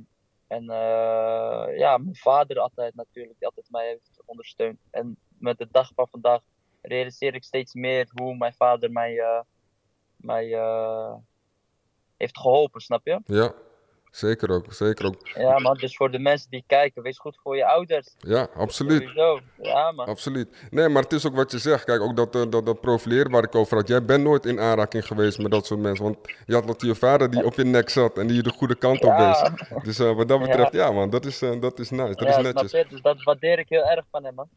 [0.47, 4.79] en eh, ja, mijn vader altijd natuurlijk, die altijd mij heeft ondersteund.
[4.91, 6.41] En met de dag van vandaag
[6.83, 9.41] realiseer ik steeds meer hoe mijn vader mij, eh,
[10.17, 10.45] mij
[12.17, 13.21] heeft geholpen, snap je?
[13.25, 13.53] Ja.
[14.12, 14.72] Zeker ook.
[14.72, 15.14] Zeker ook.
[15.35, 18.14] Ja man, dus voor de mensen die kijken, wees goed voor je ouders.
[18.18, 19.01] Ja, absoluut.
[19.03, 19.40] Sowieso.
[19.57, 20.07] Ja man.
[20.07, 20.48] Absoluut.
[20.70, 21.85] Nee, maar het is ook wat je zegt.
[21.85, 23.88] Kijk, ook dat, eh, dat, dat profileren waar ik over had.
[23.88, 26.05] Jij bent nooit in aanraking geweest met dat soort mensen.
[26.05, 28.51] Want je had wat je vader die op je nek zat en die je de
[28.53, 29.53] goede kant op Ja.
[29.68, 29.68] wees.
[29.85, 32.09] Dus eh, wat dat betreft, ja, man, dat is, eh, dat is nice.
[32.14, 32.70] Dat ja, is snap netjes.
[32.70, 32.87] je?
[32.88, 34.48] Dus dat waardeer ik heel erg van hem man.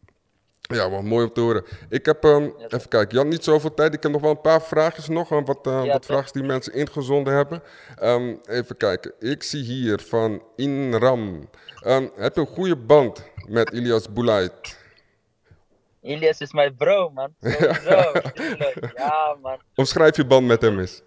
[0.68, 1.64] Ja, wat mooi om te horen.
[1.90, 2.68] Ik heb, ehm, Ja.
[2.68, 3.94] even kijken, had niet zoveel tijd.
[3.94, 5.30] Ik heb nog wel een paar vraagjes nog.
[5.30, 7.64] wat Ja, wat vragen die mensen ingezonden hebben.
[7.96, 9.14] Ehm, even kijken.
[9.20, 11.50] Ik zie hier van Inram.
[11.82, 14.84] Ehm, heb je een goede band met Ilias Boulait?
[16.02, 17.36] Ilias is mijn bro man.
[17.40, 18.12] Sowieso.
[18.96, 19.60] Ja man.
[19.76, 21.02] Omschrijf je band met hem eens.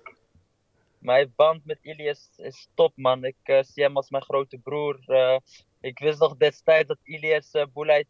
[0.98, 3.24] Mijn band met Ilias is top, man.
[3.24, 4.98] Ik eh, zie hem als mijn grote broer.
[5.06, 5.36] Eh,
[5.80, 8.06] ik wist nog destijds dat Ilias uh, Boulait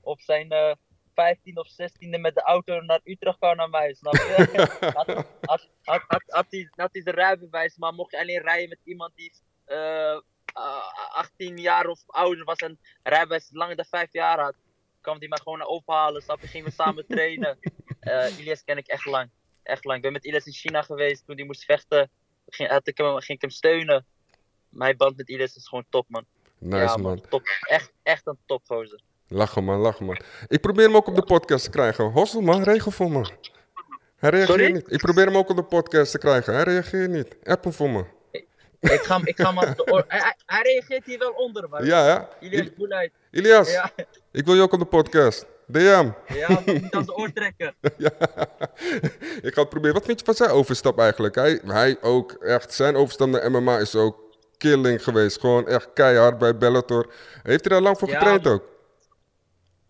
[0.00, 0.72] op zijn eh
[1.14, 4.68] 15 of 16e met de auto naar Utrecht kwam naar mij, snap je?
[4.96, 5.06] had,
[5.82, 9.32] had, had, had, zijn rijbewijs, maar mocht je alleen rijden met iemand die
[9.64, 10.20] eh,
[10.52, 14.54] ah, 18 jaar of ouder was en rijbewijs langer dan 5 jaar had,
[15.00, 16.46] kwam hij mij gewoon naar ophalen, snap je?
[16.46, 17.58] Gingen we samen trainen.
[18.00, 19.30] Eh Ilias ken ik echt lang.
[19.62, 19.96] Echt lang.
[19.96, 22.10] Ik ben met Ilias in China geweest toen hij moest vechten.
[22.48, 24.06] Ging, had ik hem, ging ik hem steunen.
[24.68, 26.24] Mijn band met Ilias is gewoon top, man.
[26.58, 27.20] Nice, ja, man.
[27.28, 27.42] Top.
[27.60, 29.00] Echt, echt een topgozer.
[29.32, 30.20] Lachen, man, lachen, man.
[30.48, 32.04] Ik probeer hem ook op de podcast te krijgen.
[32.04, 33.28] Hossel, man, regel voor me.
[34.16, 34.72] Hij reageert Sorry?
[34.72, 34.92] niet.
[34.92, 36.54] Ik probeer hem ook op de podcast te krijgen.
[36.54, 37.36] Hij reageert niet.
[37.44, 38.04] App hem voor me.
[38.80, 41.84] Ik ga, ik ga hem aan de hij, hij, reageert hier wel onder, man.
[41.84, 42.28] Ja, ja.
[42.40, 43.08] Ilias.
[43.30, 43.90] Ilias, Ja,
[44.32, 45.46] ik wil je ook op de podcast.
[45.66, 46.08] DM.
[46.26, 47.74] ja, moet niet aan zijn oor trekken.
[47.96, 48.10] Ja.
[49.42, 49.94] ik ga het proberen.
[49.94, 51.34] Wat vind je van zijn overstap eigenlijk?
[51.34, 54.18] Hij, hij ook echt, zijn overstap naar MMA is ook
[54.56, 55.40] killing geweest.
[55.40, 57.12] Gewoon echt keihard bij Bellator.
[57.42, 58.69] Heeft hij daar lang voor Ja, getraind ook?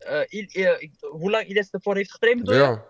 [0.01, 2.57] Eh, eh, hoe lang Ilias ervoor heeft getraind, bedoel?
[2.57, 2.85] Ja.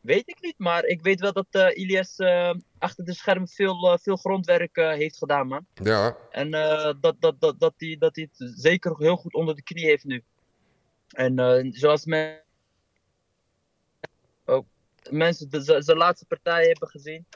[0.00, 2.18] Weet ik niet, maar ik weet wel dat eh, Ilias
[2.78, 5.66] achter de schermen veel, veel grondwerk heeft gedaan, man.
[5.74, 6.50] Ja, En
[7.00, 10.04] dat, dat, dat, dat, hij, dat hij het zeker heel goed onder de knie heeft
[10.04, 10.24] nu.
[11.08, 12.42] En zoals men...
[14.44, 14.66] ook
[15.10, 17.26] mensen de, zijn laatste partijen hebben gezien.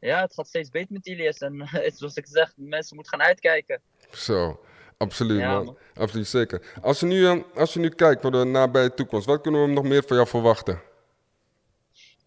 [0.00, 1.38] ja, het gaat steeds beter met Ilias.
[1.38, 3.80] En zoals ik zeg, mensen moeten gaan uitkijken.
[4.12, 4.60] zo.
[4.96, 5.64] Absoluut, Ja, man.
[5.64, 5.78] man.
[5.94, 6.76] Absoluut, zeker.
[6.82, 9.68] Als je, nu, eh, als je nu kijkt voor de nabije toekomst, wat kunnen we
[9.68, 10.82] nog meer van jou verwachten?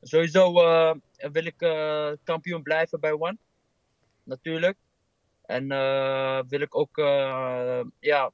[0.02, 0.96] Sowieso eh,
[1.32, 3.38] wil ik eh, kampioen blijven bij One.
[4.24, 4.78] Natuurlijk.
[5.46, 6.98] En eh, wil ik ook
[8.00, 8.32] ja,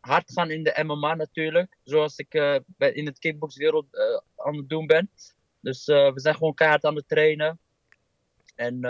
[0.00, 1.76] hard gaan in de MMA natuurlijk.
[1.84, 2.30] Zoals ik
[2.66, 3.86] bij, in het kickboxwereld
[4.36, 5.10] aan het doen ben.
[5.60, 7.58] Dus we zijn gewoon keihard aan het trainen.
[8.54, 8.80] En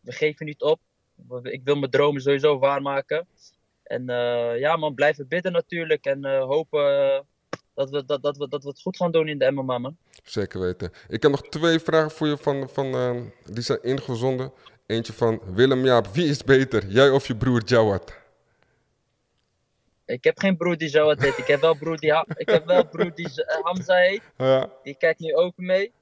[0.00, 0.80] we geven niet op.
[1.42, 3.26] Ik wil mijn dromen sowieso waarmaken.
[3.82, 6.04] En eh, ja man, blijven bidden natuurlijk.
[6.04, 7.20] En eh, hopen eh,
[7.74, 9.96] dat, we, dat, dat, we, dat we het goed gaan doen in de MMA man.
[10.22, 10.92] Zeker weten.
[11.08, 14.52] Ik heb nog twee vragen voor je van, van, die zijn ingezonden.
[14.86, 16.06] Eentje van Willem Jaap.
[16.06, 18.16] Wie is beter, jij of je broer Jawad?
[20.08, 21.38] Ik heb geen broer die het heet.
[21.38, 23.28] Ik heb wel broer die, Ha- ik heb wel broer die
[23.62, 24.22] Hamza heet.
[24.36, 25.92] Ja, Die kijkt nu ook mee.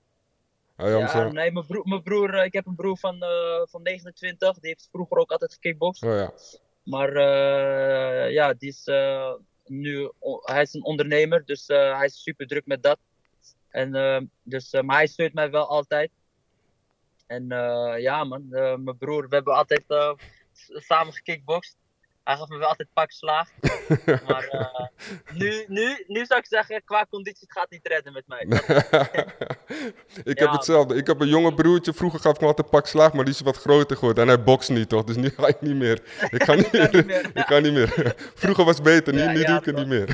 [0.76, 3.82] Ah, ja, nee, mijn broer, mijn broer eh, ik heb een broer van, eh, van
[3.82, 4.58] 29.
[4.58, 6.02] Die heeft vroeger ook altijd gekickboxd.
[6.02, 6.32] Oh, ja.
[6.82, 8.84] Maar eh, ja, die is
[9.64, 10.10] nu,
[10.40, 11.44] hij is een ondernemer.
[11.44, 12.98] Dus hij is super druk met dat.
[13.68, 16.10] En, dus, maar hij steunt mij wel altijd.
[17.26, 17.46] En
[17.98, 19.84] ja man, mijn broer, we hebben altijd
[20.68, 21.76] samen gekickboxd.
[22.26, 23.48] Hij gaf me wel altijd pak slaag.
[24.28, 24.86] maar eh,
[25.32, 28.46] nu, nu, nu zou ik zeggen, qua conditie, het gaat niet redden met mij.
[30.32, 30.94] ik heb hetzelfde.
[30.94, 31.92] Ik heb een jonge broertje.
[31.92, 34.22] Vroeger gaf ik hem altijd pak slaag, maar die is wat groter geworden.
[34.22, 35.04] En hij bokst niet, toch?
[35.04, 36.02] Dus nu ga ik niet meer.
[36.30, 37.30] Ik ga niet, meer.
[37.34, 38.14] ik ga niet meer.
[38.34, 40.08] Vroeger was het beter, nu, Ja, nu ja, doe ik het niet meer.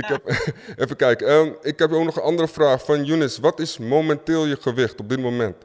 [0.00, 1.28] ik heb, even kijken.
[1.28, 3.38] Ehm, ik heb ook nog een andere vraag van Younes.
[3.38, 5.56] Wat is momenteel je gewicht op dit moment?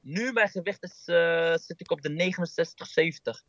[0.00, 3.42] Nu mijn gewicht is, eh, zit ik op de 69, 70.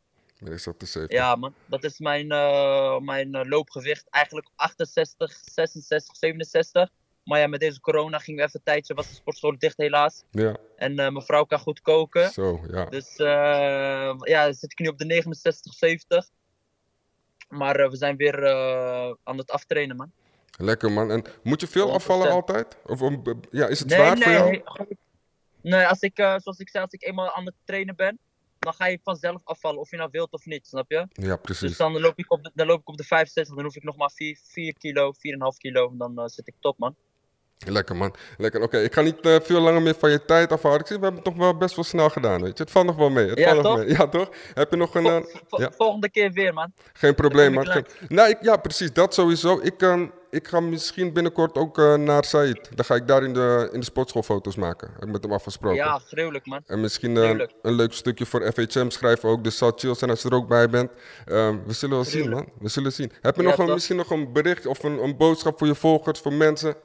[0.51, 1.05] Is dat?
[1.08, 1.53] Ja, man.
[1.65, 4.10] Dat is mijn, eh, mijn eh, loopgewicht.
[4.10, 6.89] Eigenlijk 68, 66, 67.
[7.23, 10.23] Maar ja, met deze corona ging we even een tijdje, was de sportschool dicht helaas.
[10.31, 12.29] Ja, En eh, mijn vrouw kan goed koken.
[12.31, 12.86] zo, ja.
[12.86, 13.15] Dus
[14.27, 16.29] ja, zit ik nu op de 69, 70.
[17.49, 18.47] Maar we zijn weer
[19.23, 20.12] aan het aftrainen, man.
[20.58, 21.12] Lekker man.
[21.12, 21.91] En moet je veel 100%.
[21.93, 22.77] afvallen altijd?
[22.86, 22.99] Of
[23.51, 24.49] ja, is het Nee, zwaar voor jou?
[24.49, 24.63] nee.
[25.62, 28.19] Nee, als ik, zoals ik zei, als ik eenmaal aan het trainen ben,
[28.60, 31.08] dan ga je vanzelf afvallen, of je nou wilt of niet, snap je?
[31.13, 31.78] Ja, Dus precies.
[31.78, 33.98] dan loop ik op de, dan loop ik op de 65, dan hoef ik nog
[33.98, 36.96] maar 4, 4 kilo, 4,5 kilo, en dan eh, zit ik top, man.
[37.68, 38.15] Lekker man.
[38.38, 38.62] Lekker.
[38.62, 40.82] Oké, ik ga niet eh, veel langer meer van je tijd afhouden.
[40.82, 42.63] Ik zie, we hebben het toch wel best wel snel gedaan, weet je.
[42.63, 43.30] Het valt nog wel mee.
[43.30, 43.86] Het Ja, valt nog toch?
[43.86, 43.96] mee.
[43.98, 44.30] Ja, toch?
[44.54, 45.06] Heb je nog een...
[45.06, 45.72] eh, Vol- vol- ja.
[45.72, 46.74] Volgende keer weer, man.
[46.94, 47.68] Geen probleem, man.
[47.68, 48.94] Geen- Nee, ik- ja, precies.
[48.94, 49.60] Dat sowieso.
[49.62, 52.76] Ik, ehm, ik ga misschien binnenkort ook eh, naar Said.
[52.76, 54.91] Dan ga ik daar in de, in de sportschool foto's maken.
[54.93, 55.78] Heb ik met hem afgesproken.
[55.78, 56.63] Ja, gruwelijk, man.
[56.65, 59.43] En misschien eh, een leuk stukje voor FHM schrijven ook.
[59.43, 60.91] Dus zal chill zijn als je er ook bij bent.
[61.26, 62.50] Ehm, we zullen wel zien, man.
[62.60, 63.12] We zullen zien.
[63.21, 65.76] Heb je Ja, nog een, misschien nog een bericht of een, een boodschap voor je
[65.76, 66.76] volgers, voor mensen?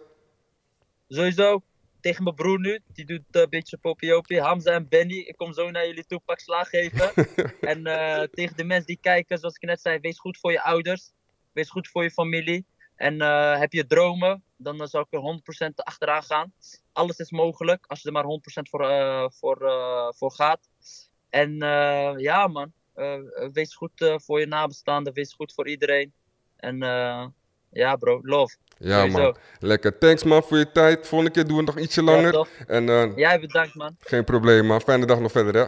[1.09, 1.63] Sowieso,
[2.01, 4.41] tegen mijn broer nu, die doet eh, een beetje popiopie.
[4.41, 7.13] Hamza en Benny, ik kom zo naar jullie toe, pak slaag geven.
[7.73, 7.83] en
[8.33, 11.13] tegen de mensen die kijken, zoals ik net zei, wees goed voor je ouders.
[11.53, 12.65] Wees goed voor je familie.
[13.01, 16.53] En eh, heb je dromen, dan eh, zou ik er 100% achteraan gaan.
[16.93, 18.27] Alles is mogelijk, als je er maar 100%
[18.71, 19.59] voor, eh, voor,
[20.17, 20.69] voor gaat.
[21.31, 21.57] En
[22.17, 22.73] ja man,
[23.53, 26.13] wees goed voor je nabestaanden, wees goed voor iedereen.
[26.57, 26.79] En
[27.71, 28.57] ja bro, love.
[28.79, 29.19] Ja, Sowieso.
[29.23, 29.37] man.
[29.59, 29.99] Lekker.
[29.99, 31.07] Thanks, man, voor je tijd.
[31.07, 32.49] Volgende keer doen we nog ietsje langer.
[32.67, 33.97] en Jij bedankt man.
[33.99, 34.81] geen probleem, man.
[34.81, 35.67] Fijne dag nog verder, hè?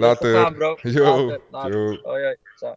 [0.00, 0.30] Later.
[0.30, 0.76] rustig aan, bro.
[0.90, 2.02] Yo, Later, later.
[2.60, 2.74] yo.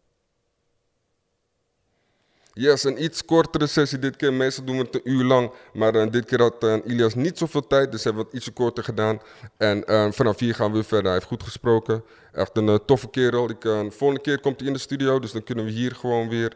[2.58, 4.32] Yes, een iets kortere sessie dit keer.
[4.32, 5.50] Meestal doen we het een uur lang.
[5.72, 8.52] Maar eh, dit keer had eh, Ilias niet zoveel tijd, dus hebben we het ietsje
[8.52, 9.20] korter gedaan.
[9.56, 11.04] En eh, vanaf hier gaan we weer verder.
[11.04, 12.04] Hij heeft goed gesproken.
[12.32, 13.50] Echt een toffe kerel.
[13.50, 16.28] Ik, de volgende keer komt hij in de studio, dus dan kunnen we hier gewoon
[16.28, 16.52] weer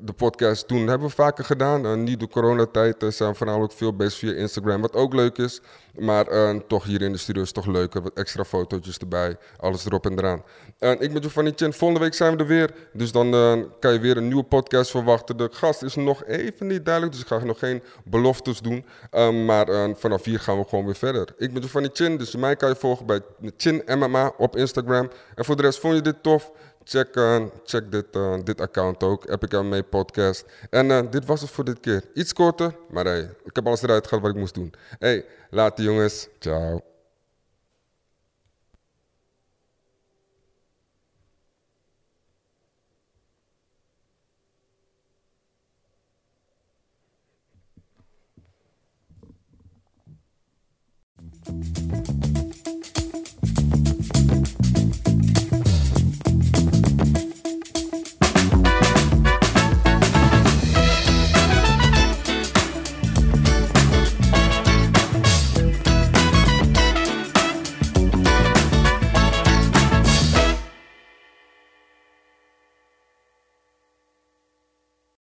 [0.00, 0.68] de podcast.
[0.68, 1.86] Dat hebben we vaker gedaan.
[1.86, 5.38] Eh, niet door coronatijd eh, zijn we voornamelijk veel bezig via Instagram, wat ook leuk
[5.38, 5.60] is.
[5.98, 7.94] Maar eh, toch hier in de studio is toch leuk.
[7.94, 10.42] Wat extra fotootjes erbij, alles erop en eraan.
[10.78, 11.72] En ik ben Giovanni Chen.
[11.72, 12.70] Volgende week zijn we er weer.
[12.92, 15.36] Dus dan eh, kan je weer een nieuwe podcast verwachten.
[15.36, 18.84] De gast is nog even niet duidelijk, dus ik ga nog geen beloftes doen.
[19.10, 21.34] Um, maar uh, vanaf hier gaan we gewoon weer verder.
[21.36, 23.20] Ik ben Giovanni Chin, dus mij kan je volgen bij
[23.56, 25.10] Chin MMA op Instagram.
[25.34, 26.52] En voor de rest, vond je dit tof?
[26.84, 30.44] check, uh, check dit, eh, dit account ook, Epic MMA Podcast.
[30.70, 32.04] En eh, dit was het voor dit keer.
[32.14, 34.72] Iets korter, maar hey, ik heb alles eruit gehad wat ik moest doen.
[34.98, 36.28] Hey, later jongens.
[36.38, 36.80] Ciao.